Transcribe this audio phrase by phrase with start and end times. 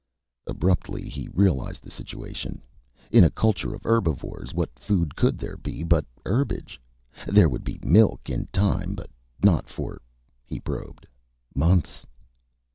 [0.51, 2.63] _Abruptly, he realized the situation.
[3.11, 6.81] In a culture of herbivores, what food could there be but herbiage?
[7.27, 9.11] There would be milk, in time, but
[9.43, 10.01] not for
[10.47, 11.05] he probed
[11.53, 12.07] months.